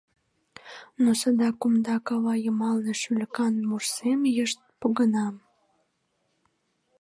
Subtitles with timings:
[1.01, 5.27] Но садак кумда кава йымалне Шӱлыкан мурсем йышт погына.